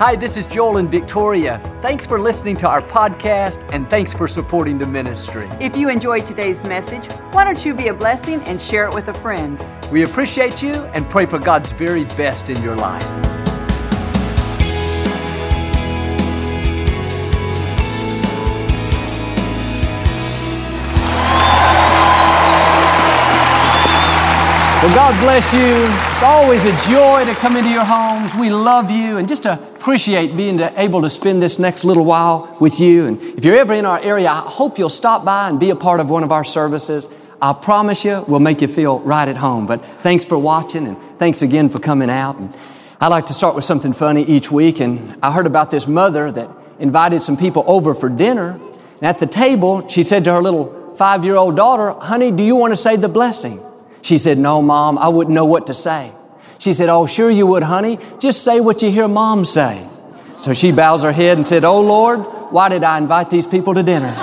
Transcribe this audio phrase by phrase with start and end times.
[0.00, 1.60] Hi, this is Joel and Victoria.
[1.82, 5.46] Thanks for listening to our podcast and thanks for supporting the ministry.
[5.60, 9.08] If you enjoyed today's message, why don't you be a blessing and share it with
[9.08, 9.62] a friend?
[9.92, 13.02] We appreciate you and pray for God's very best in your life.
[24.82, 25.60] Well, God bless you.
[26.14, 28.34] It's always a joy to come into your homes.
[28.34, 29.44] We love you and just
[29.80, 33.06] appreciate being able to spend this next little while with you.
[33.06, 35.74] And if you're ever in our area, I hope you'll stop by and be a
[35.74, 37.08] part of one of our services.
[37.40, 39.66] I promise you, we'll make you feel right at home.
[39.66, 42.36] But thanks for watching and thanks again for coming out.
[42.36, 42.54] And
[43.00, 44.80] I like to start with something funny each week.
[44.80, 48.60] And I heard about this mother that invited some people over for dinner.
[48.96, 52.42] And at the table, she said to her little five year old daughter, Honey, do
[52.42, 53.58] you want to say the blessing?
[54.02, 56.12] She said, No, Mom, I wouldn't know what to say.
[56.60, 57.98] She said, Oh, sure you would, honey.
[58.18, 59.84] Just say what you hear Mom say.
[60.42, 62.20] So she bows her head and said, Oh, Lord,
[62.52, 64.08] why did I invite these people to dinner?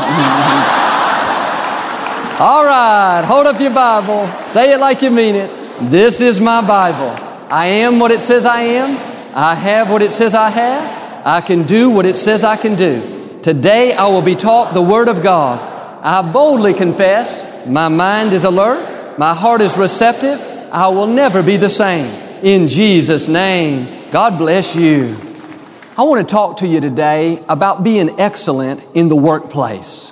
[2.39, 4.27] All right, hold up your Bible.
[4.43, 5.49] Say it like you mean it.
[5.89, 7.15] This is my Bible.
[7.51, 8.95] I am what it says I am.
[9.35, 11.25] I have what it says I have.
[11.25, 13.39] I can do what it says I can do.
[13.41, 15.59] Today I will be taught the Word of God.
[16.03, 19.17] I boldly confess my mind is alert.
[19.17, 20.39] My heart is receptive.
[20.71, 22.26] I will never be the same.
[22.43, 25.17] In Jesus' name, God bless you.
[25.97, 30.11] I want to talk to you today about being excellent in the workplace.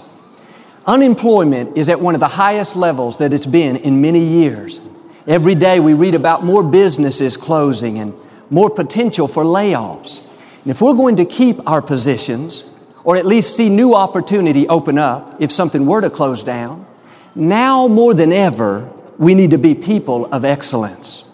[0.88, 4.80] Unemployment is at one of the highest levels that it's been in many years.
[5.28, 8.16] Every day we read about more businesses closing and
[8.50, 10.18] more potential for layoffs.
[10.64, 12.68] And if we're going to keep our positions,
[13.04, 16.88] or at least see new opportunity open up if something were to close down,
[17.36, 21.30] now more than ever, we need to be people of excellence.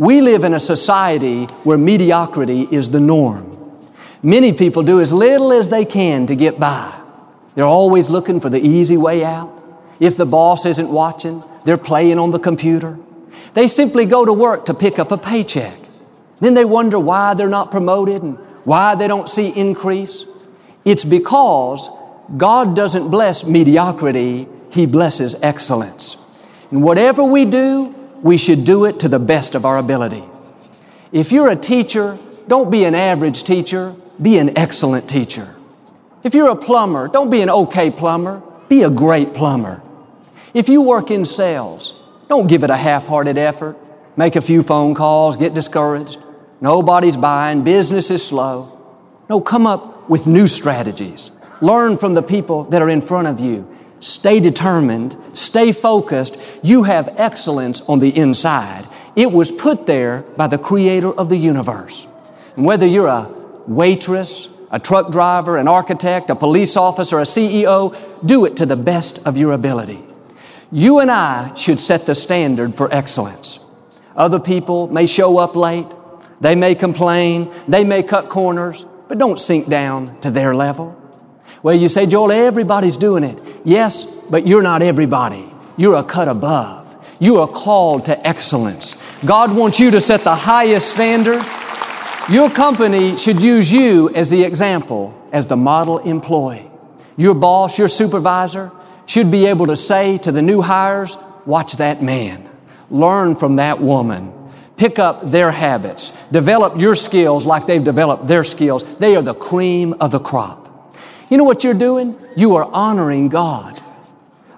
[0.00, 3.84] We live in a society where mediocrity is the norm.
[4.22, 6.98] Many people do as little as they can to get by.
[7.54, 9.52] They're always looking for the easy way out.
[10.00, 12.98] If the boss isn't watching, they're playing on the computer.
[13.52, 15.78] They simply go to work to pick up a paycheck.
[16.40, 20.24] Then they wonder why they're not promoted and why they don't see increase.
[20.82, 21.90] It's because
[22.38, 26.16] God doesn't bless mediocrity, He blesses excellence.
[26.70, 30.24] And whatever we do, we should do it to the best of our ability.
[31.12, 35.54] If you're a teacher, don't be an average teacher, be an excellent teacher.
[36.22, 39.82] If you're a plumber, don't be an okay plumber, be a great plumber.
[40.52, 41.94] If you work in sales,
[42.28, 43.76] don't give it a half-hearted effort.
[44.16, 46.18] Make a few phone calls, get discouraged.
[46.60, 48.78] Nobody's buying, business is slow.
[49.28, 51.30] No, come up with new strategies.
[51.60, 53.66] Learn from the people that are in front of you
[54.00, 56.40] Stay determined, stay focused.
[56.62, 58.88] You have excellence on the inside.
[59.14, 62.06] It was put there by the creator of the universe.
[62.56, 63.30] And whether you're a
[63.66, 68.76] waitress, a truck driver, an architect, a police officer, a CEO, do it to the
[68.76, 70.02] best of your ability.
[70.72, 73.64] You and I should set the standard for excellence.
[74.16, 75.86] Other people may show up late,
[76.40, 80.99] they may complain, they may cut corners, but don't sink down to their level.
[81.62, 83.38] Well, you say, Joel, everybody's doing it.
[83.64, 85.46] Yes, but you're not everybody.
[85.76, 86.78] You're a cut above.
[87.18, 88.96] You are called to excellence.
[89.26, 91.44] God wants you to set the highest standard.
[92.30, 96.70] Your company should use you as the example, as the model employee.
[97.16, 98.72] Your boss, your supervisor
[99.04, 102.48] should be able to say to the new hires, watch that man.
[102.90, 104.32] Learn from that woman.
[104.76, 106.12] Pick up their habits.
[106.30, 108.82] Develop your skills like they've developed their skills.
[108.96, 110.69] They are the cream of the crop.
[111.30, 112.18] You know what you're doing?
[112.36, 113.80] You are honoring God.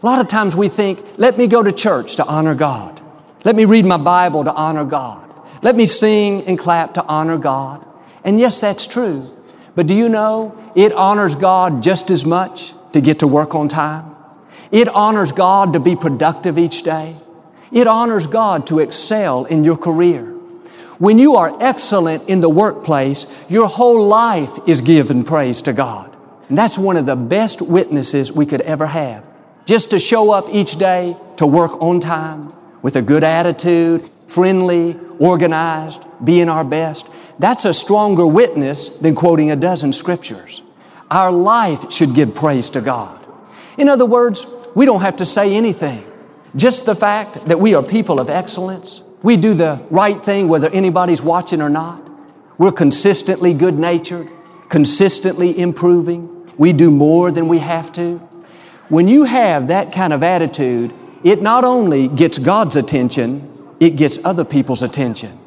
[0.03, 3.01] A lot of times we think, let me go to church to honor God.
[3.45, 5.33] Let me read my Bible to honor God.
[5.63, 7.87] Let me sing and clap to honor God.
[8.25, 9.31] And yes, that's true.
[9.75, 13.69] But do you know it honors God just as much to get to work on
[13.69, 14.17] time?
[14.71, 17.17] It honors God to be productive each day.
[17.71, 20.25] It honors God to excel in your career.
[20.99, 26.12] When you are excellent in the workplace, your whole life is given praise to God.
[26.53, 29.25] And that's one of the best witnesses we could ever have.
[29.65, 32.53] Just to show up each day to work on time
[32.83, 37.09] with a good attitude, friendly, organized, being our best.
[37.39, 40.63] That's a stronger witness than quoting a dozen scriptures.
[41.11, 43.19] Our life should give praise to God.
[43.79, 44.45] In other words,
[44.75, 46.05] we don't have to say anything.
[46.55, 50.69] Just the fact that we are people of excellence, we do the right thing whether
[50.69, 52.07] anybody's watching or not.
[52.59, 54.29] We're consistently good natured,
[54.69, 58.19] consistently improving, we do more than we have to.
[58.89, 60.93] When you have that kind of attitude,
[61.25, 63.49] it not only gets God's attention,
[63.81, 65.39] it gets other people's attention.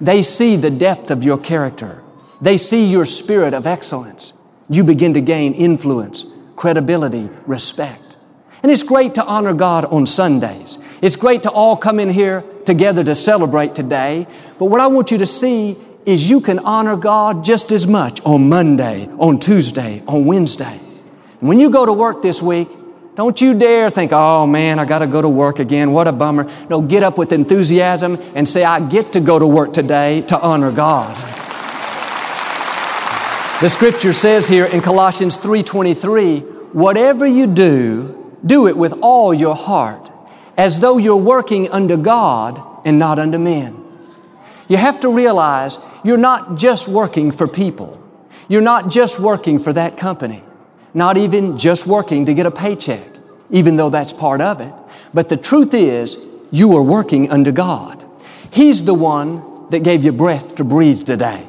[0.00, 2.02] They see the depth of your character.
[2.40, 4.32] They see your spirit of excellence.
[4.68, 8.16] You begin to gain influence, credibility, respect.
[8.62, 10.78] And it's great to honor God on Sundays.
[11.00, 14.26] It's great to all come in here together to celebrate today.
[14.58, 15.76] But what I want you to see
[16.06, 20.78] is you can honor God just as much on Monday, on Tuesday, on Wednesday.
[21.40, 22.68] When you go to work this week,
[23.14, 25.92] don't you dare think, oh man, I got to go to work again.
[25.92, 26.50] What a bummer.
[26.70, 30.40] No, get up with enthusiasm and say, I get to go to work today to
[30.40, 31.14] honor God.
[33.60, 36.40] The scripture says here in Colossians 3:23,
[36.72, 40.10] whatever you do, do it with all your heart,
[40.56, 43.76] as though you're working under God and not under men.
[44.68, 48.02] You have to realize you're not just working for people.
[48.48, 50.42] You're not just working for that company.
[50.94, 53.08] Not even just working to get a paycheck,
[53.50, 54.72] even though that's part of it.
[55.14, 56.16] But the truth is,
[56.50, 58.04] you are working under God.
[58.52, 61.46] He's the one that gave you breath to breathe today.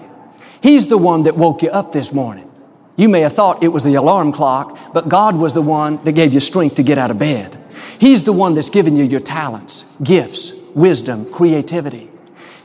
[0.62, 2.50] He's the one that woke you up this morning.
[2.96, 6.14] You may have thought it was the alarm clock, but God was the one that
[6.14, 7.58] gave you strength to get out of bed.
[8.00, 12.10] He's the one that's given you your talents, gifts, wisdom, creativity.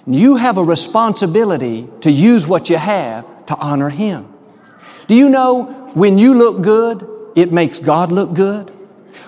[0.09, 4.27] You have a responsibility to use what you have to honor Him.
[5.07, 7.07] Do you know when you look good,
[7.37, 8.71] it makes God look good?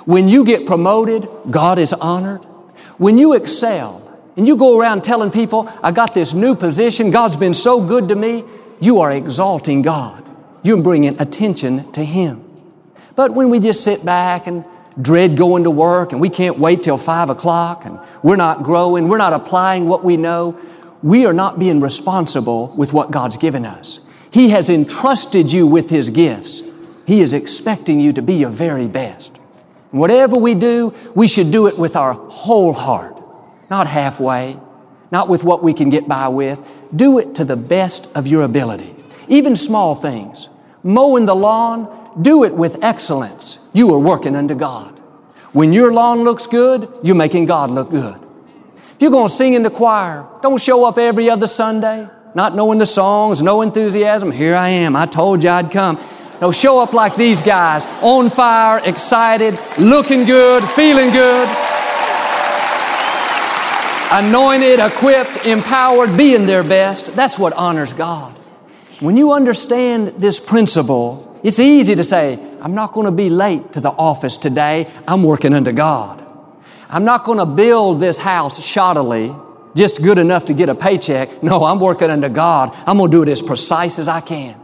[0.07, 2.45] When you get promoted, God is honored.
[2.97, 4.01] When you excel,
[4.37, 8.09] and you go around telling people, I got this new position, God's been so good
[8.09, 8.45] to me,
[8.81, 10.25] you are exalting God.
[10.63, 12.43] You're bringing attention to Him.
[13.17, 14.65] But when we just sit back and
[15.01, 19.09] dread going to work and we can't wait till five o'clock and we're not growing,
[19.09, 20.59] we're not applying what we know,
[21.03, 24.01] we are not being responsible with what God's given us.
[24.31, 26.63] He has entrusted you with His gifts.
[27.07, 29.37] He is expecting you to be your very best.
[29.91, 33.21] whatever we do, we should do it with our whole heart,
[33.69, 34.57] not halfway,
[35.11, 36.61] not with what we can get by with.
[36.95, 38.95] Do it to the best of your ability.
[39.27, 40.49] Even small things.
[40.85, 41.89] Mowing the lawn,
[42.23, 43.59] do it with excellence.
[43.73, 44.97] You are working unto God.
[45.53, 48.20] When your lawn looks good, you're making God look good.
[49.01, 52.55] If you're going to sing in the choir, don't show up every other Sunday, not
[52.55, 54.31] knowing the songs, no enthusiasm.
[54.31, 54.95] Here I am.
[54.95, 55.99] I told you I'd come.
[56.43, 61.49] No, show up like these guys, on fire, excited, looking good, feeling good
[64.13, 67.17] anointed, equipped, empowered, being their best.
[67.17, 68.37] That's what honors God.
[69.01, 73.73] When you understand this principle, it's easy to say, I'm not going to be late
[73.73, 74.89] to the office today.
[75.09, 76.20] I'm working unto God.
[76.91, 79.35] I'm not going to build this house shoddily,
[79.77, 81.43] just good enough to get a paycheck.
[81.43, 82.77] No, I'm working under God.
[82.87, 84.61] I'm going to do it as precise as I can.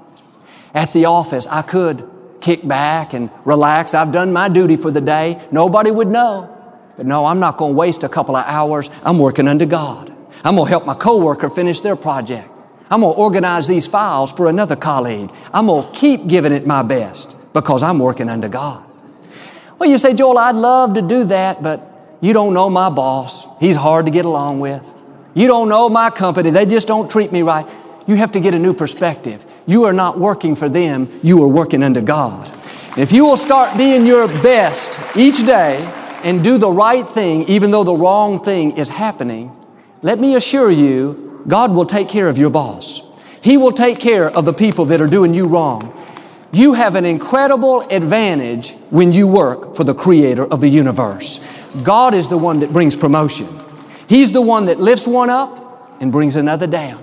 [0.75, 3.95] At the office, I could kick back and relax.
[3.95, 5.41] I've done my duty for the day.
[5.53, 6.53] Nobody would know.
[6.97, 8.91] But no, I'm not going to waste a couple of hours.
[9.05, 10.13] I'm working under God.
[10.45, 12.49] I'm going to help my coworker finish their project.
[12.91, 15.31] I'm going to organize these files for another colleague.
[15.53, 18.85] I'm going to keep giving it my best because I'm working under God.
[19.79, 23.47] Well, you say, Joel, I'd love to do that, but you don't know my boss.
[23.61, 24.93] He's hard to get along with.
[25.35, 26.51] You don't know my company.
[26.51, 27.67] They just don't treat me right.
[28.07, 29.45] You have to get a new perspective.
[29.67, 31.09] You are not working for them.
[31.23, 32.51] You are working unto God.
[32.97, 35.85] If you will start being your best each day,
[36.27, 39.55] and do the right thing even though the wrong thing is happening,
[40.03, 43.01] let me assure you, God will take care of your boss.
[43.41, 45.93] He will take care of the people that are doing you wrong.
[46.51, 51.39] You have an incredible advantage when you work for the creator of the universe.
[51.83, 53.49] God is the one that brings promotion.
[54.09, 57.03] He's the one that lifts one up and brings another down.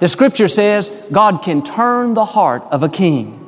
[0.00, 3.38] The scripture says God can turn the heart of a king.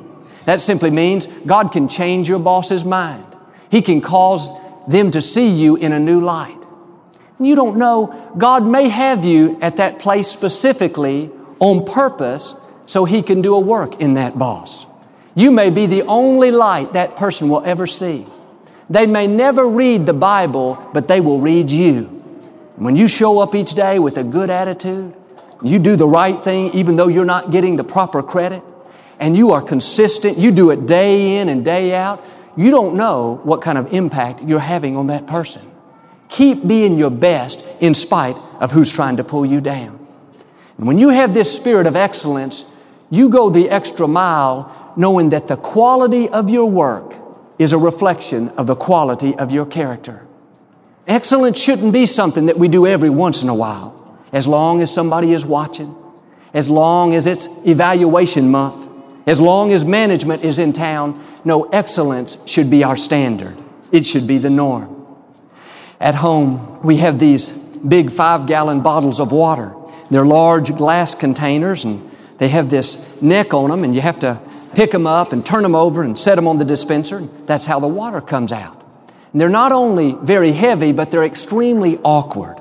[0.45, 3.25] That simply means God can change your boss's mind.
[3.69, 4.51] He can cause
[4.87, 6.57] them to see you in a new light.
[7.39, 13.21] You don't know, God may have you at that place specifically on purpose so He
[13.21, 14.85] can do a work in that boss.
[15.35, 18.25] You may be the only light that person will ever see.
[18.89, 22.03] They may never read the Bible, but they will read you.
[22.75, 25.13] When you show up each day with a good attitude,
[25.63, 28.63] you do the right thing even though you're not getting the proper credit,
[29.19, 32.23] and you are consistent, you do it day in and day out,
[32.57, 35.71] you don't know what kind of impact you're having on that person.
[36.29, 40.05] Keep being your best in spite of who's trying to pull you down.
[40.77, 42.69] And when you have this spirit of excellence,
[43.09, 47.15] you go the extra mile knowing that the quality of your work
[47.57, 50.25] is a reflection of the quality of your character.
[51.07, 54.93] Excellence shouldn't be something that we do every once in a while, as long as
[54.93, 55.95] somebody is watching,
[56.53, 58.89] as long as it's evaluation month,
[59.27, 63.55] as long as management is in town, no, excellence should be our standard.
[63.91, 65.05] It should be the norm.
[65.99, 69.73] At home, we have these big five gallon bottles of water.
[70.09, 74.39] They're large glass containers, and They have this neck on them, and you have to
[74.75, 77.17] pick them up and turn them over and set them on the dispenser.
[77.17, 78.81] And that's how the water comes out.
[79.31, 82.57] And they're not only very heavy, but they're extremely awkward.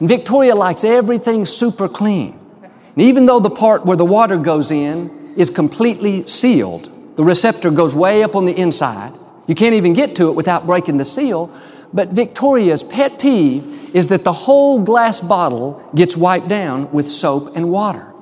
[0.00, 2.38] And Victoria likes everything super clean.
[2.62, 7.70] And even though the part where the water goes in is completely sealed, the receptor
[7.70, 9.12] goes way up on the inside.
[9.46, 11.50] You can't even get to it without breaking the seal.
[11.92, 17.54] But Victoria's pet peeve is that the whole glass bottle gets wiped down with soap
[17.54, 18.13] and water.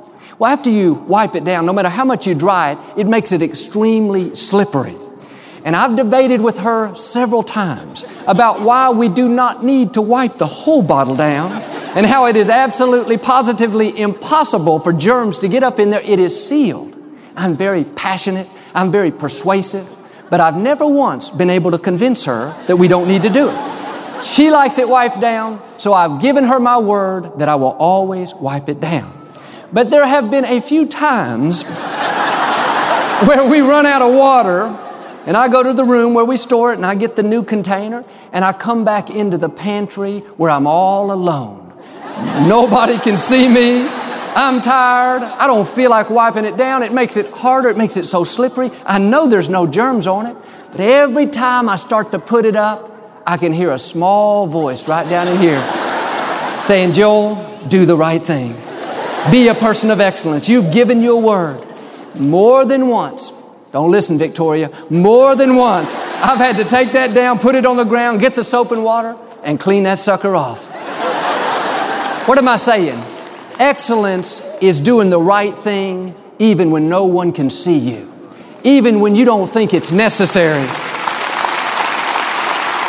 [0.42, 3.30] Well, after you wipe it down, no matter how much you dry it, it makes
[3.30, 4.96] it extremely slippery.
[5.64, 10.34] And I've debated with her several times about why we do not need to wipe
[10.34, 11.52] the whole bottle down
[11.96, 16.00] and how it is absolutely positively impossible for germs to get up in there.
[16.00, 16.92] It is sealed.
[17.36, 18.48] I'm very passionate.
[18.74, 19.88] I'm very persuasive,
[20.28, 23.48] but I've never once been able to convince her that we don't need to do
[23.48, 24.24] it.
[24.24, 28.34] She likes it wiped down, so I've given her my word that I will always
[28.34, 29.21] wipe it down.
[29.72, 31.64] But there have been a few times
[33.26, 34.78] where we run out of water
[35.24, 37.44] and I go to the room where we store it and I get the new
[37.44, 41.72] container and I come back into the pantry where I'm all alone.
[42.48, 43.86] Nobody can see me.
[44.34, 45.22] I'm tired.
[45.22, 46.82] I don't feel like wiping it down.
[46.82, 47.68] It makes it harder.
[47.68, 48.70] It makes it so slippery.
[48.84, 50.36] I know there's no germs on it,
[50.70, 52.90] but every time I start to put it up,
[53.26, 55.62] I can hear a small voice right down in here
[56.64, 58.56] saying, Joel, do the right thing.
[59.30, 60.48] Be a person of excellence.
[60.48, 61.64] You've given your word
[62.18, 63.32] more than once.
[63.70, 64.70] Don't listen, Victoria.
[64.90, 68.34] More than once, I've had to take that down, put it on the ground, get
[68.34, 70.68] the soap and water, and clean that sucker off.
[72.26, 73.02] what am I saying?
[73.58, 78.12] Excellence is doing the right thing even when no one can see you,
[78.64, 80.66] even when you don't think it's necessary,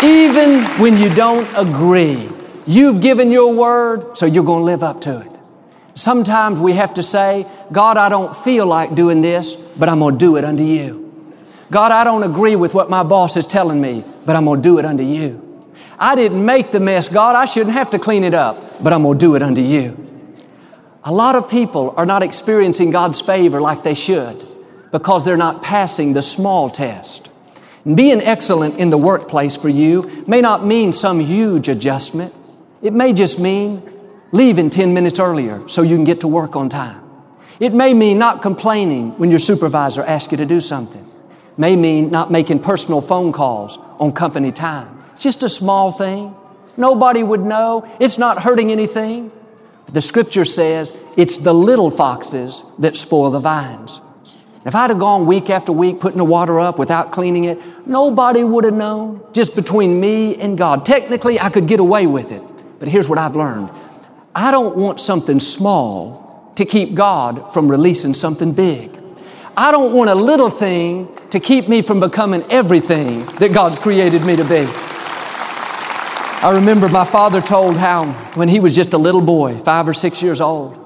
[0.03, 2.27] even when you don't agree.
[2.65, 5.32] You've given your word, so you're going to live up to it.
[5.95, 10.15] Sometimes we have to say, God, I don't feel like doing this, but I'm going
[10.15, 11.03] to do it unto you.
[11.69, 14.69] God, I don't agree with what my boss is telling me, but I'm going to
[14.69, 15.39] do it unto you.
[15.99, 17.35] I didn't make the mess, God.
[17.35, 19.99] I shouldn't have to clean it up, but I'm going to do it unto you.
[21.03, 24.47] A lot of people are not experiencing God's favor like they should
[24.91, 27.29] because they're not passing the small test.
[27.83, 32.33] Being excellent in the workplace for you may not mean some huge adjustment.
[32.81, 33.92] It may just mean
[34.33, 36.99] leaving 10 minutes earlier so you can get to work on time.
[37.59, 41.03] It may mean not complaining when your supervisor asks you to do something.
[41.03, 44.99] It may mean not making personal phone calls on company time.
[45.13, 46.35] It's just a small thing.
[46.75, 47.87] Nobody would know.
[47.99, 49.31] It's not hurting anything.
[49.93, 54.01] The scripture says it's the little foxes that spoil the vines.
[54.65, 58.43] If I'd have gone week after week putting the water up without cleaning it, nobody
[58.43, 59.21] would have known.
[59.33, 60.85] Just between me and God.
[60.85, 62.41] Technically, I could get away with it.
[62.79, 63.69] But here's what I've learned.
[64.35, 68.99] I don't want something small to keep God from releasing something big.
[69.55, 74.25] I don't want a little thing to keep me from becoming everything that God's created
[74.25, 74.65] me to be.
[76.41, 79.93] I remember my father told how when he was just a little boy, five or
[79.93, 80.79] six years old,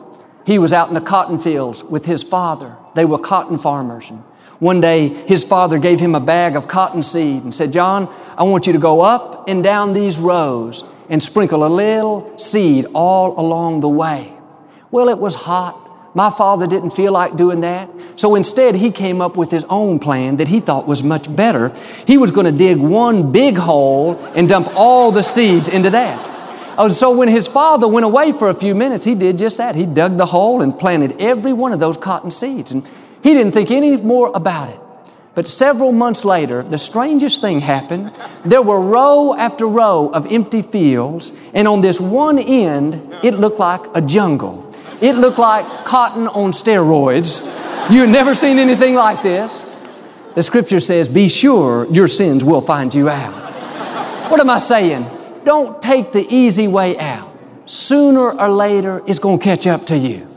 [0.46, 2.76] he was out in the cotton fields with his father.
[2.96, 4.10] They were cotton farmers.
[4.10, 4.20] And
[4.60, 8.44] one day, his father gave him a bag of cotton seed and said, John, I
[8.44, 13.40] want you to go up and down these rows and sprinkle a little seed all
[13.40, 14.34] along the way.
[14.92, 15.84] Well, it was hot.
[16.16, 17.90] My father didn't feel like doing that.
[18.16, 21.74] So instead, he came up with his own plan that he thought was much better.
[22.08, 26.24] He was going to dig one big hole and dump all the seeds into that.
[26.80, 29.76] And so when his father went away for a few minutes, he did just that.
[29.76, 32.72] He dug the hole and planted every one of those cotton seeds.
[32.72, 32.88] And
[33.24, 34.80] he didn't think any more about it.
[35.38, 38.12] But several months later, the strangest thing happened.
[38.44, 43.60] There were row after row of empty fields, and on this one end, it looked
[43.60, 44.68] like a jungle.
[45.00, 47.46] It looked like cotton on steroids.
[47.92, 49.64] You had never seen anything like this.
[50.34, 54.32] The scripture says, Be sure your sins will find you out.
[54.32, 55.06] What am I saying?
[55.46, 57.32] Don't take the easy way out.
[57.68, 60.28] Sooner or later, it's going to catch up to you.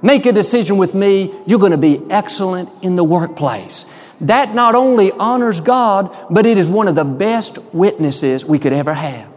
[0.00, 3.84] Make a decision with me, you're going to be excellent in the workplace.
[4.20, 8.72] That not only honors God, but it is one of the best witnesses we could
[8.72, 9.28] ever have.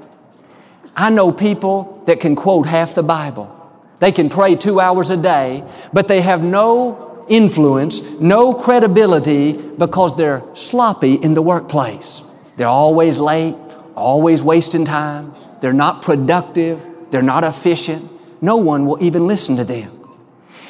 [0.95, 3.55] I know people that can quote half the Bible.
[3.99, 10.15] They can pray two hours a day, but they have no influence, no credibility because
[10.15, 12.23] they're sloppy in the workplace.
[12.57, 13.55] They're always late,
[13.95, 15.33] always wasting time.
[15.61, 16.85] They're not productive.
[17.11, 18.09] They're not efficient.
[18.41, 19.91] No one will even listen to them.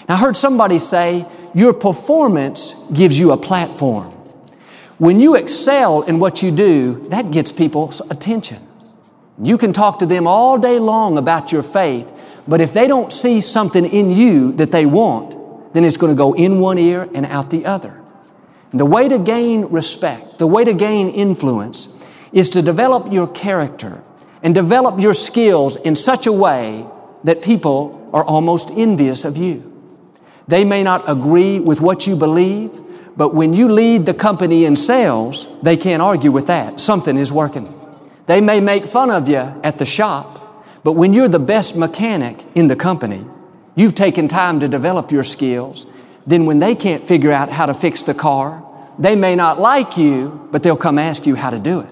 [0.07, 4.11] I heard somebody say, your performance gives you a platform.
[4.97, 8.65] When you excel in what you do, that gets people's attention.
[9.41, 12.11] You can talk to them all day long about your faith,
[12.47, 16.17] but if they don't see something in you that they want, then it's going to
[16.17, 18.01] go in one ear and out the other.
[18.71, 21.95] And the way to gain respect, the way to gain influence,
[22.33, 24.03] is to develop your character
[24.43, 26.85] and develop your skills in such a way
[27.23, 29.68] that people are almost envious of you.
[30.49, 32.71] They may not agree with what you believe,
[33.15, 36.81] but when you lead the company in sales, they can't argue with that.
[36.81, 37.71] Something is working.
[38.25, 42.43] They may make fun of you at the shop, but when you're the best mechanic
[42.55, 43.23] in the company,
[43.75, 45.85] you've taken time to develop your skills,
[46.25, 48.65] then when they can't figure out how to fix the car,
[48.97, 51.89] they may not like you, but they'll come ask you how to do it.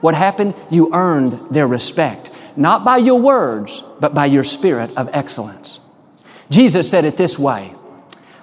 [0.00, 0.56] What happened?
[0.70, 5.78] You earned their respect, not by your words, but by your spirit of excellence.
[6.50, 7.76] Jesus said it this way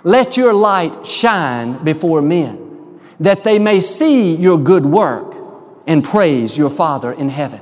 [0.04, 5.36] Let your light shine before men, that they may see your good work
[5.86, 7.62] and praise your Father in heaven.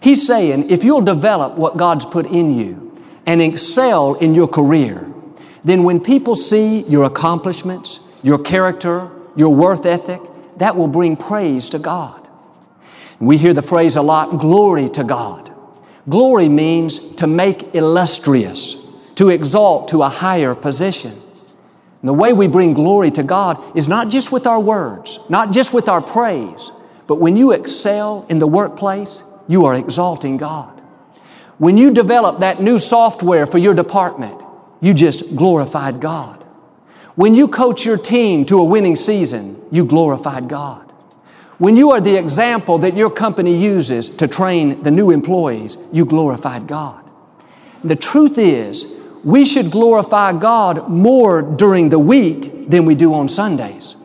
[0.00, 5.12] He's saying if you'll develop what God's put in you and excel in your career,
[5.62, 10.22] then when people see your accomplishments, your character, your worth ethic,
[10.56, 12.26] that will bring praise to God.
[13.18, 15.52] We hear the phrase a lot, glory to God.
[16.08, 18.82] Glory means to make illustrious,
[19.16, 21.19] to exalt to a higher position.
[22.00, 25.52] And the way we bring glory to God is not just with our words, not
[25.52, 26.70] just with our praise,
[27.06, 30.80] but when you excel in the workplace, you are exalting God.
[31.58, 34.40] When you develop that new software for your department,
[34.80, 36.42] you just glorified God.
[37.16, 40.90] When you coach your team to a winning season, you glorified God.
[41.58, 46.06] When you are the example that your company uses to train the new employees, you
[46.06, 47.04] glorified God.
[47.84, 53.28] The truth is, we should glorify God more during the week than we do on
[53.28, 53.96] Sundays.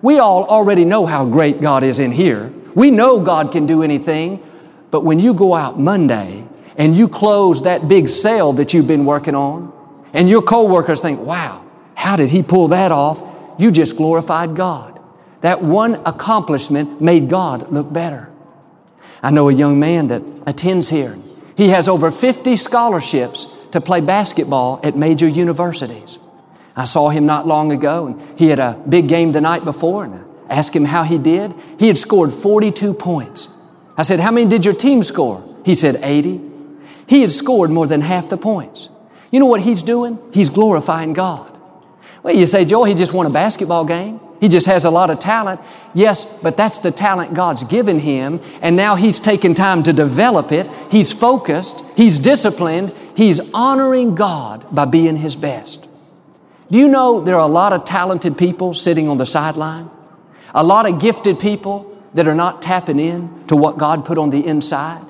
[0.00, 2.52] We all already know how great God is in here.
[2.74, 4.42] We know God can do anything,
[4.90, 9.04] but when you go out Monday and you close that big sale that you've been
[9.04, 9.72] working on,
[10.12, 11.64] and your coworkers think, wow,
[11.94, 13.20] how did he pull that off?
[13.58, 15.00] You just glorified God.
[15.40, 18.30] That one accomplishment made God look better.
[19.22, 21.18] I know a young man that attends here.
[21.56, 26.18] He has over 50 scholarships to play basketball at major universities.
[26.76, 30.04] I saw him not long ago and he had a big game the night before
[30.04, 30.14] and
[30.48, 31.54] I asked him how he did.
[31.78, 33.48] He had scored 42 points.
[33.96, 35.44] I said, How many did your team score?
[35.64, 36.40] He said, 80.
[37.06, 38.88] He had scored more than half the points.
[39.30, 40.18] You know what he's doing?
[40.32, 41.58] He's glorifying God.
[42.22, 44.20] Well, you say, Joel, he just won a basketball game.
[44.42, 45.60] He just has a lot of talent.
[45.94, 48.40] Yes, but that's the talent God's given him.
[48.60, 50.68] And now he's taken time to develop it.
[50.90, 51.84] He's focused.
[51.96, 52.92] He's disciplined.
[53.16, 55.86] He's honoring God by being his best.
[56.72, 59.88] Do you know there are a lot of talented people sitting on the sideline?
[60.56, 64.30] A lot of gifted people that are not tapping in to what God put on
[64.30, 65.02] the inside?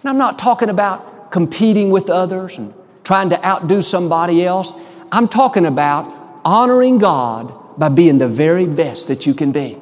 [0.00, 4.72] And I'm not talking about competing with others and trying to outdo somebody else.
[5.12, 6.12] I'm talking about
[6.44, 9.78] honoring God by being the very best that you can be.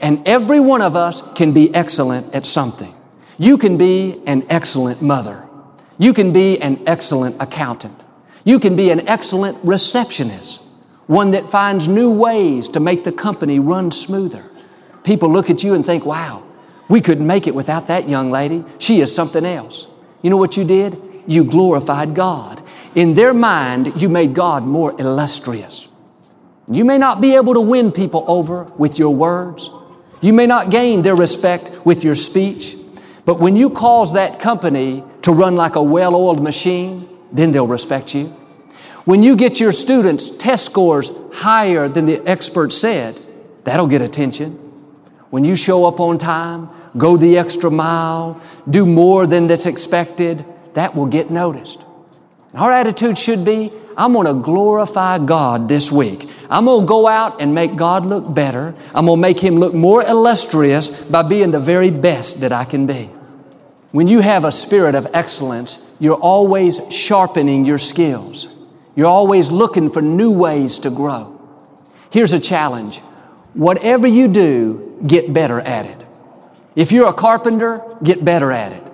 [0.00, 2.94] And every one of us can be excellent at something.
[3.38, 5.48] You can be an excellent mother.
[5.98, 7.98] You can be an excellent accountant.
[8.44, 10.62] You can be an excellent receptionist,
[11.06, 14.48] one that finds new ways to make the company run smoother.
[15.02, 16.44] People look at you and think, wow,
[16.88, 18.64] we couldn't make it without that young lady.
[18.78, 19.86] She is something else.
[20.22, 21.00] You know what you did?
[21.26, 22.62] You glorified God.
[22.94, 25.87] In their mind, you made God more illustrious.
[26.70, 29.70] You may not be able to win people over with your words.
[30.20, 32.76] You may not gain their respect with your speech.
[33.24, 37.66] But when you cause that company to run like a well oiled machine, then they'll
[37.66, 38.26] respect you.
[39.04, 43.18] When you get your students' test scores higher than the expert said,
[43.64, 44.52] that'll get attention.
[45.30, 50.44] When you show up on time, go the extra mile, do more than that's expected,
[50.74, 51.84] that will get noticed.
[52.54, 56.27] Our attitude should be I'm going to glorify God this week.
[56.50, 58.74] I'm going to go out and make God look better.
[58.94, 62.64] I'm going to make Him look more illustrious by being the very best that I
[62.64, 63.10] can be.
[63.90, 68.54] When you have a spirit of excellence, you're always sharpening your skills.
[68.94, 71.40] You're always looking for new ways to grow.
[72.10, 72.98] Here's a challenge.
[73.54, 76.04] Whatever you do, get better at it.
[76.74, 78.84] If you're a carpenter, get better at it.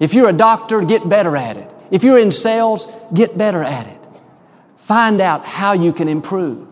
[0.00, 1.68] If you're a doctor, get better at it.
[1.90, 3.98] If you're in sales, get better at it.
[4.76, 6.67] Find out how you can improve.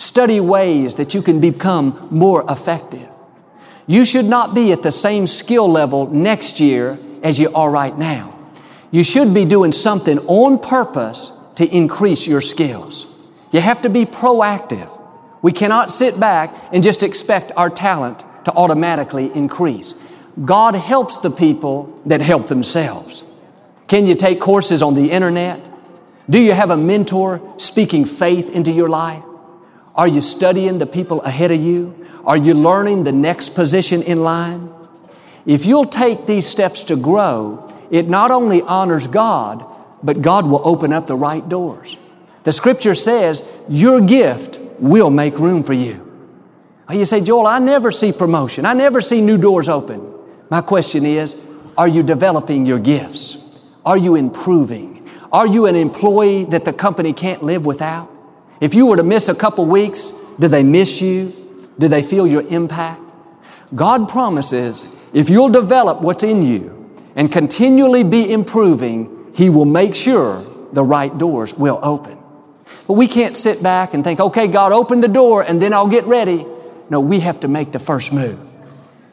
[0.00, 3.06] Study ways that you can become more effective.
[3.86, 7.96] You should not be at the same skill level next year as you are right
[7.98, 8.34] now.
[8.90, 13.14] You should be doing something on purpose to increase your skills.
[13.52, 14.88] You have to be proactive.
[15.42, 19.96] We cannot sit back and just expect our talent to automatically increase.
[20.42, 23.22] God helps the people that help themselves.
[23.86, 25.62] Can you take courses on the internet?
[26.30, 29.24] Do you have a mentor speaking faith into your life?
[29.94, 32.06] Are you studying the people ahead of you?
[32.24, 34.72] Are you learning the next position in line?
[35.46, 39.64] If you'll take these steps to grow, it not only honors God,
[40.02, 41.96] but God will open up the right doors.
[42.44, 46.06] The scripture says your gift will make room for you.
[46.90, 48.66] You say, Joel, I never see promotion.
[48.66, 50.12] I never see new doors open.
[50.50, 51.40] My question is,
[51.78, 53.38] are you developing your gifts?
[53.84, 55.08] Are you improving?
[55.32, 58.10] Are you an employee that the company can't live without?
[58.60, 61.32] If you were to miss a couple weeks, do they miss you?
[61.78, 63.00] Do they feel your impact?
[63.74, 69.94] God promises if you'll develop what's in you and continually be improving, He will make
[69.94, 72.18] sure the right doors will open.
[72.86, 75.88] But we can't sit back and think, okay, God, open the door and then I'll
[75.88, 76.46] get ready.
[76.88, 78.38] No, we have to make the first move.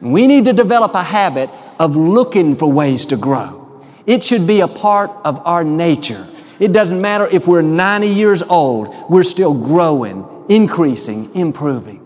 [0.00, 3.82] We need to develop a habit of looking for ways to grow.
[4.06, 6.26] It should be a part of our nature.
[6.58, 12.04] It doesn't matter if we're 90 years old, we're still growing, increasing, improving.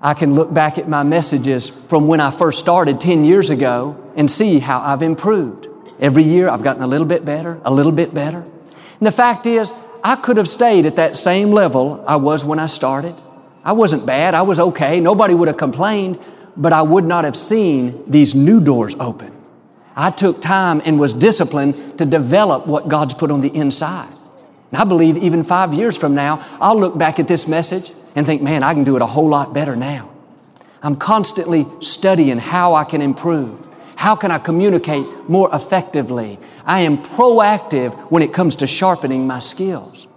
[0.00, 4.02] I can look back at my messages from when I first started 10 years ago
[4.16, 5.68] and see how I've improved.
[5.98, 8.38] Every year I've gotten a little bit better, a little bit better.
[8.40, 12.58] And the fact is, I could have stayed at that same level I was when
[12.58, 13.14] I started.
[13.62, 14.34] I wasn't bad.
[14.34, 15.00] I was okay.
[15.00, 16.18] Nobody would have complained,
[16.56, 19.36] but I would not have seen these new doors open.
[20.00, 24.08] I took time and was disciplined to develop what God's put on the inside.
[24.72, 28.24] And I believe even five years from now, I'll look back at this message and
[28.24, 30.10] think, man, I can do it a whole lot better now.
[30.82, 33.58] I'm constantly studying how I can improve.
[33.96, 36.38] How can I communicate more effectively?
[36.64, 40.08] I am proactive when it comes to sharpening my skills.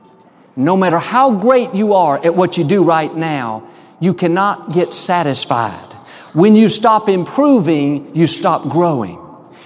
[0.56, 3.67] No matter how great you are at what you do right now,
[4.00, 5.91] you cannot get satisfied.
[6.32, 9.19] When you stop improving, you stop growing.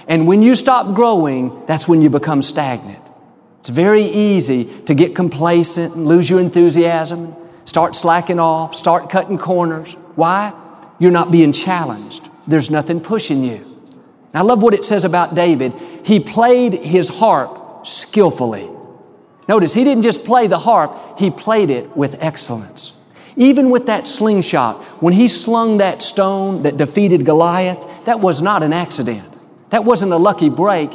[0.08, 3.02] And when you stop growing, that's when you become stagnant.
[3.60, 9.36] It's very easy to get complacent and lose your enthusiasm, start slacking off, start cutting
[9.36, 9.92] corners.
[10.14, 10.54] Why?
[10.98, 12.28] You're not being challenged.
[12.46, 13.64] There's nothing pushing you.
[14.32, 15.74] I love what it says about David.
[16.04, 18.70] He played his harp skillfully.
[19.48, 22.94] Notice he didn't just play the harp, he played it with excellence.
[23.36, 28.62] Even with that slingshot, when he slung that stone that defeated Goliath, that was not
[28.62, 29.37] an accident.
[29.70, 30.90] That wasn't a lucky break.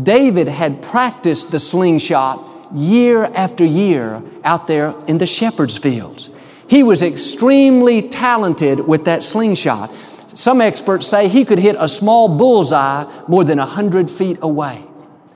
[0.00, 6.30] David had practiced the slingshot year after year out there in the shepherd's fields.
[6.68, 9.94] He was extremely talented with that slingshot.
[10.34, 14.78] Some experts say he could hit a small bullseye more than a hundred feet away.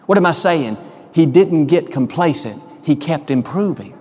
[0.07, 0.77] What am I saying?
[1.13, 2.61] He didn't get complacent.
[2.85, 3.97] He kept improving.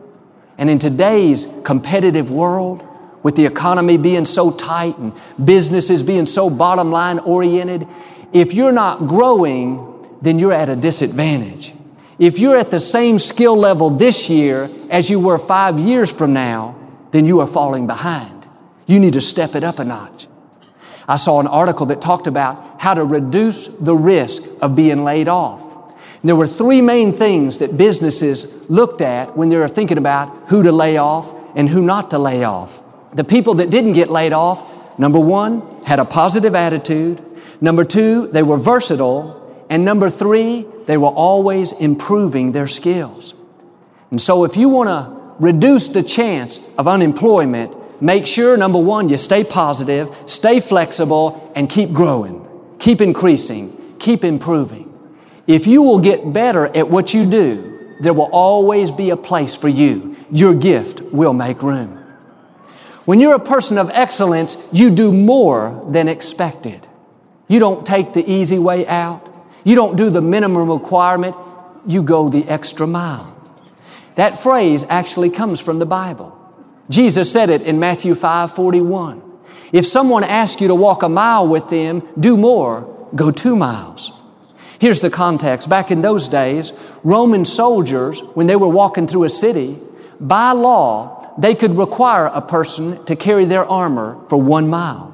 [0.57, 2.85] And in today's competitive world,
[3.21, 7.87] with the economy being so tight and businesses being so bottom line oriented,
[8.33, 11.73] if you're not growing, then you're at a disadvantage.
[12.17, 16.33] If you're at the same skill level this year as you were five years from
[16.33, 16.75] now,
[17.11, 18.47] then you are falling behind.
[18.85, 20.27] You need to step it up a notch.
[21.07, 25.27] I saw an article that talked about how to reduce the risk of being laid
[25.27, 25.63] off.
[26.21, 30.49] And there were three main things that businesses looked at when they were thinking about
[30.49, 32.83] who to lay off and who not to lay off.
[33.15, 37.23] The people that didn't get laid off, number one, had a positive attitude.
[37.61, 39.35] Number two, they were versatile.
[39.69, 43.35] And number three, they were always improving their skills.
[44.09, 49.09] And so if you want to reduce the chance of unemployment, make sure, number one,
[49.09, 52.47] you stay positive, stay flexible, and keep growing,
[52.79, 54.85] keep increasing, keep improving.
[55.45, 59.55] If you will get better at what you do, there will always be a place
[59.55, 60.15] for you.
[60.31, 61.97] Your gift will make room.
[63.05, 66.87] When you're a person of excellence, you do more than expected.
[67.49, 69.27] You don't take the easy way out.
[69.65, 71.35] You don't do the minimum requirement.
[71.85, 73.35] You go the extra mile.
[74.15, 76.35] That phrase actually comes from the Bible.
[76.89, 79.21] Jesus said it in Matthew 5 41.
[79.71, 84.11] If someone asks you to walk a mile with them, do more, go two miles.
[84.79, 85.69] Here's the context.
[85.69, 86.71] Back in those days,
[87.03, 89.77] Roman soldiers, when they were walking through a city,
[90.19, 95.13] by law, they could require a person to carry their armor for one mile.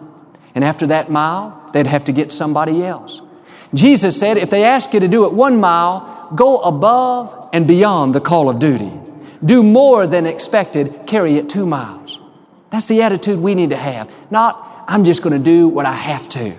[0.54, 3.22] And after that mile, they'd have to get somebody else.
[3.74, 8.16] Jesus said, if they ask you to do it one mile, go above and beyond
[8.16, 8.94] the call of duty.
[9.44, 12.22] Do more than expected, carry it two miles.
[12.70, 14.16] That's the attitude we need to have.
[14.32, 16.56] Not, I'm just going to do what I have to.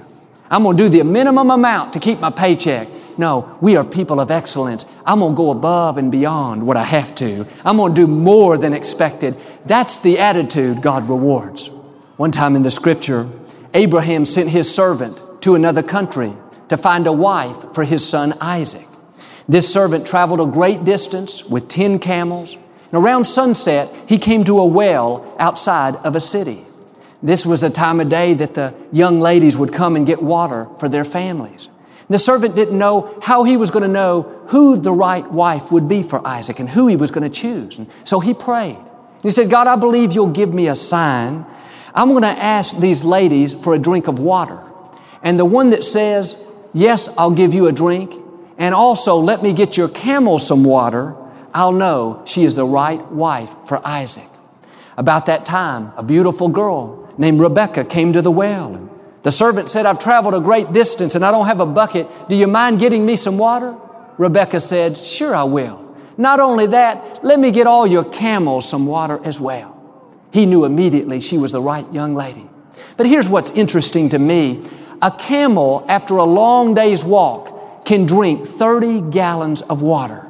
[0.51, 2.89] I'm going to do the minimum amount to keep my paycheck.
[3.17, 4.85] No, we are people of excellence.
[5.07, 7.47] I'm going to go above and beyond what I have to.
[7.65, 9.35] I'm going to do more than expected.
[9.65, 11.71] That's the attitude God rewards.
[12.19, 13.31] One time in the scripture,
[13.77, 16.33] Abraham sent his servant to another country
[16.71, 18.87] to find a wife for his son Isaac.
[19.47, 22.55] This servant traveled a great distance with 10 camels.
[22.55, 26.65] And around sunset, he came to a well outside of a city.
[27.23, 30.69] This was a time of day that the young ladies would come and get water
[30.79, 31.69] for their families.
[32.09, 35.87] The servant didn't know how he was going to know who the right wife would
[35.87, 37.77] be for Isaac and who he was going to choose.
[37.77, 38.79] And so he prayed.
[39.23, 41.45] He said, God, I believe you'll give me a sign.
[41.97, 44.61] I'm going to ask these ladies for a drink of water.
[45.23, 48.15] And the one that says, Yes, I'll give you a drink,
[48.59, 51.17] and also let me get your camel some water,
[51.55, 54.29] I'll know she is the right wife for Isaac.
[54.99, 58.91] About that time, a beautiful girl named Rebecca came to the well.
[59.23, 62.09] The servant said, I've traveled a great distance and I don't have a bucket.
[62.29, 63.75] Do you mind getting me some water?
[64.19, 65.97] Rebecca said, Sure, I will.
[66.19, 69.76] Not only that, let me get all your camels some water as well.
[70.37, 72.47] He knew immediately she was the right young lady.
[72.99, 74.63] But here's what's interesting to me
[75.01, 80.27] a camel, after a long day's walk, can drink 30 gallons of water.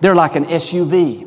[0.00, 1.26] They're like an SUV.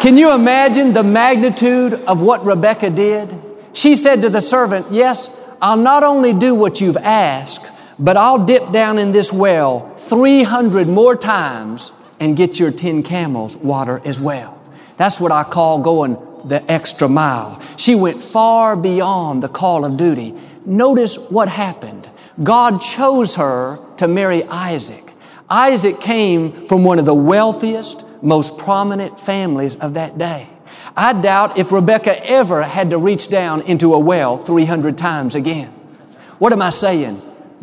[0.00, 3.40] can you imagine the magnitude of what Rebecca did?
[3.72, 8.44] She said to the servant, Yes, I'll not only do what you've asked, but I'll
[8.44, 14.20] dip down in this well 300 more times and get your 10 camels water as
[14.20, 14.60] well.
[14.96, 17.60] That's what I call going the extra mile.
[17.76, 20.34] She went far beyond the call of duty.
[20.64, 22.08] Notice what happened.
[22.42, 25.12] God chose her to marry Isaac.
[25.48, 30.48] Isaac came from one of the wealthiest, most prominent families of that day.
[30.96, 35.68] I doubt if Rebecca ever had to reach down into a well 300 times again.
[36.38, 37.20] What am I saying?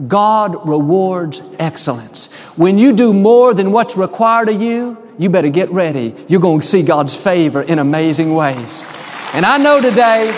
[0.08, 2.32] God rewards excellence.
[2.56, 6.16] When you do more than what's required of you, you better get ready.
[6.28, 8.84] You're going to see God's favor in amazing ways.
[9.34, 10.32] And I know today,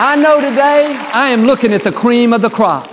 [0.00, 2.90] I know today, I am looking at the cream of the crop.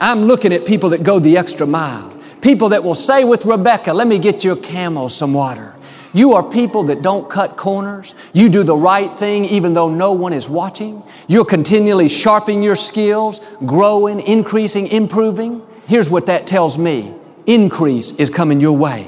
[0.00, 2.12] I'm looking at people that go the extra mile.
[2.40, 5.74] People that will say with Rebecca, let me get your camel some water.
[6.12, 8.14] You are people that don't cut corners.
[8.32, 11.02] You do the right thing even though no one is watching.
[11.28, 15.62] You're continually sharpening your skills, growing, increasing, improving.
[15.86, 17.14] Here's what that tells me.
[17.46, 19.06] Increase is coming your way.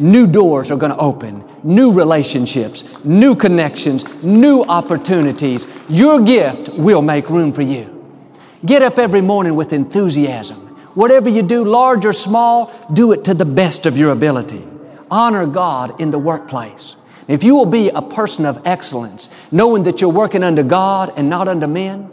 [0.00, 5.66] New doors are going to open, new relationships, new connections, new opportunities.
[5.90, 7.86] Your gift will make room for you.
[8.64, 10.56] Get up every morning with enthusiasm.
[10.94, 14.66] Whatever you do, large or small, do it to the best of your ability
[15.10, 16.96] honor God in the workplace.
[17.28, 21.28] If you will be a person of excellence, knowing that you're working under God and
[21.28, 22.10] not under men,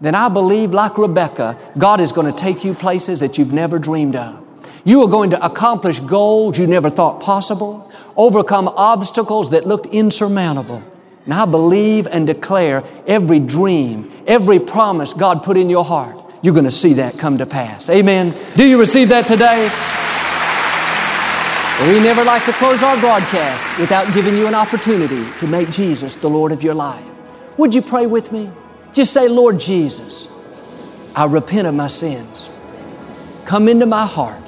[0.00, 3.78] then I believe, like Rebecca, God is going to take you places that you've never
[3.78, 4.44] dreamed of.
[4.84, 10.82] You are going to accomplish goals you never thought possible, overcome obstacles that looked insurmountable.
[11.24, 16.54] And I believe and declare every dream, every promise God put in your heart, you're
[16.54, 17.90] going to see that come to pass.
[17.90, 18.34] Amen.
[18.56, 19.68] Do you receive that today?
[21.86, 26.16] We never like to close our broadcast without giving you an opportunity to make Jesus
[26.16, 27.04] the Lord of your life.
[27.56, 28.50] Would you pray with me?
[28.92, 30.32] Just say, Lord Jesus,
[31.14, 32.50] I repent of my sins.
[33.46, 34.47] Come into my heart.